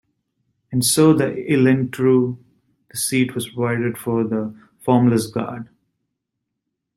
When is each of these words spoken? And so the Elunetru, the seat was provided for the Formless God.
And 0.71 0.83
so 0.83 1.13
the 1.13 1.25
Elunetru, 1.25 2.35
the 2.89 2.97
seat 2.97 3.35
was 3.35 3.47
provided 3.49 3.99
for 3.99 4.23
the 4.23 4.51
Formless 4.83 5.27
God. 5.27 5.69